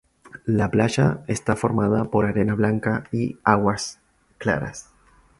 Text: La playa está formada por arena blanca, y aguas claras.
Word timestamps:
La 0.47 0.71
playa 0.71 1.21
está 1.27 1.55
formada 1.55 2.05
por 2.05 2.25
arena 2.25 2.55
blanca, 2.55 3.03
y 3.11 3.37
aguas 3.43 3.99
claras. 4.39 4.89